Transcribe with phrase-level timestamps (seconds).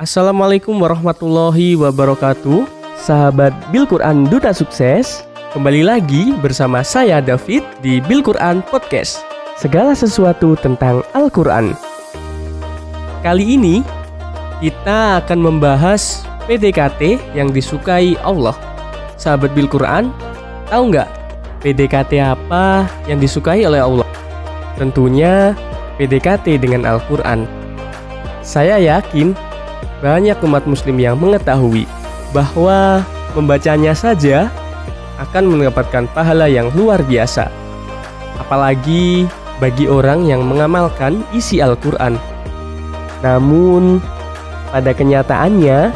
[0.00, 2.64] Assalamualaikum warahmatullahi wabarakatuh.
[2.96, 5.20] Sahabat Bil Quran Duta Sukses
[5.52, 9.20] Kembali lagi bersama saya David di Bil Quran Podcast.
[9.60, 11.76] Segala sesuatu tentang Al-Quran.
[13.20, 13.84] Kali ini
[14.64, 18.56] kita akan membahas PDKT yang disukai Allah.
[19.20, 20.08] Sahabat Bil Quran,
[20.72, 21.08] tahu nggak
[21.60, 24.08] PDKT apa yang disukai oleh Allah?
[24.80, 25.52] Tentunya
[26.00, 27.44] PDKT dengan Al-Quran.
[28.40, 29.51] Saya yakin
[30.02, 31.86] banyak umat muslim yang mengetahui
[32.34, 33.06] bahwa
[33.38, 34.50] membacanya saja
[35.22, 37.46] akan mendapatkan pahala yang luar biasa.
[38.42, 39.30] Apalagi
[39.62, 42.18] bagi orang yang mengamalkan isi Al-Quran.
[43.22, 44.02] Namun,
[44.74, 45.94] pada kenyataannya,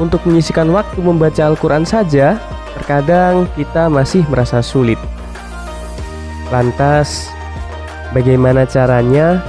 [0.00, 2.40] untuk menyisikan waktu membaca Al-Quran saja,
[2.80, 4.96] terkadang kita masih merasa sulit.
[6.48, 7.28] Lantas,
[8.16, 9.44] bagaimana caranya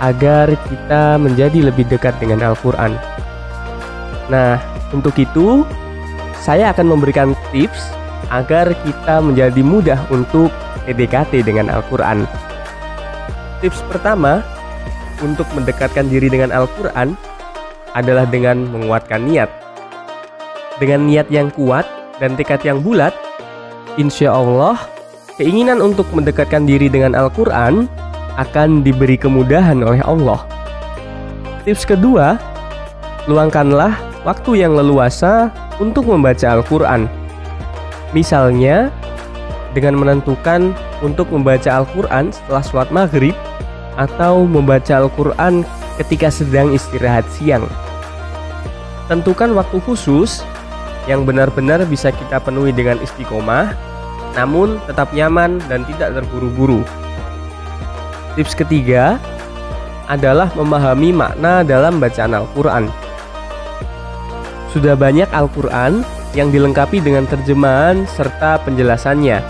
[0.00, 2.96] agar kita menjadi lebih dekat dengan Al-Quran.
[4.28, 4.60] Nah,
[4.92, 5.64] untuk itu
[6.42, 7.90] saya akan memberikan tips
[8.30, 10.50] agar kita menjadi mudah untuk
[10.86, 12.26] PDKT dengan Al-Quran.
[13.64, 14.44] Tips pertama
[15.24, 17.16] untuk mendekatkan diri dengan Al-Quran
[17.96, 19.48] adalah dengan menguatkan niat.
[20.76, 21.88] Dengan niat yang kuat
[22.20, 23.16] dan tekad yang bulat,
[23.96, 24.76] insya Allah
[25.40, 27.88] keinginan untuk mendekatkan diri dengan Al-Quran
[28.36, 30.44] akan diberi kemudahan oleh Allah.
[31.64, 32.38] Tips kedua,
[33.26, 35.50] luangkanlah waktu yang leluasa
[35.82, 37.10] untuk membaca Al-Quran.
[38.14, 38.88] Misalnya,
[39.76, 40.72] dengan menentukan
[41.04, 43.36] untuk membaca Al-Quran setelah sholat maghrib
[44.00, 45.66] atau membaca Al-Quran
[46.00, 47.64] ketika sedang istirahat siang.
[49.06, 50.42] Tentukan waktu khusus
[51.06, 53.70] yang benar-benar bisa kita penuhi dengan istiqomah,
[54.34, 56.82] namun tetap nyaman dan tidak terburu-buru.
[58.36, 59.16] Tips ketiga
[60.12, 62.92] adalah memahami makna dalam bacaan Al-Quran.
[64.76, 66.04] Sudah banyak Al-Quran
[66.36, 69.40] yang dilengkapi dengan terjemahan serta penjelasannya.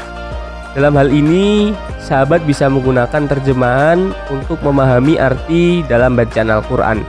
[0.79, 7.03] Dalam hal ini, sahabat bisa menggunakan terjemahan untuk memahami arti dalam bacaan Al-Quran.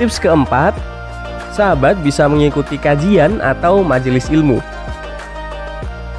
[0.00, 0.72] Tips keempat,
[1.52, 4.64] sahabat bisa mengikuti kajian atau majelis ilmu.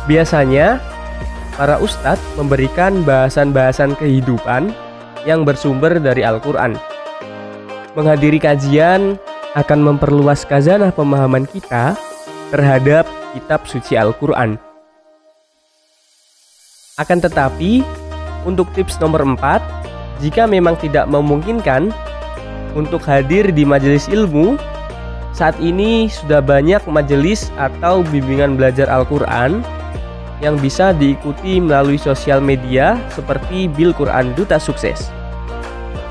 [0.05, 0.77] Biasanya,
[1.57, 4.69] para ustadz memberikan bahasan-bahasan kehidupan
[5.25, 6.77] yang bersumber dari Al-Quran.
[7.97, 9.17] Menghadiri kajian
[9.57, 11.97] akan memperluas kazanah pemahaman kita
[12.53, 14.61] terhadap kitab suci Al-Quran.
[17.01, 17.81] Akan tetapi,
[18.45, 21.89] untuk tips nomor 4, jika memang tidak memungkinkan
[22.77, 24.57] untuk hadir di majelis ilmu,
[25.33, 29.61] saat ini sudah banyak majelis atau bimbingan belajar Al-Quran
[30.39, 35.09] yang bisa diikuti melalui sosial media seperti Bil Quran Duta Sukses.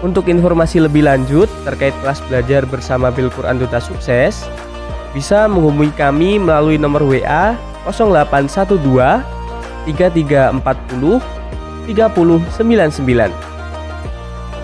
[0.02, 4.44] Untuk informasi lebih lanjut terkait kelas belajar bersama Bil Quran Duta Sukses,
[5.16, 7.56] bisa menghubungi kami melalui nomor WA
[7.88, 9.24] 0812
[9.88, 11.22] 3340
[11.86, 13.30] 3099.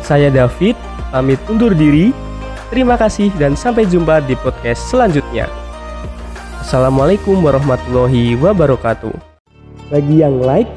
[0.03, 0.75] Saya David,
[1.15, 2.11] pamit undur diri.
[2.69, 5.47] Terima kasih dan sampai jumpa di podcast selanjutnya.
[6.61, 9.32] Assalamualaikum warahmatullahi wabarakatuh.
[9.93, 10.73] Bagi yang like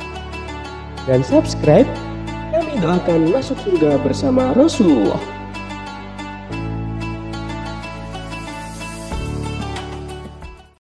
[1.08, 1.88] dan subscribe,
[2.52, 5.24] kami doakan masuk surga bersama Rasulullah.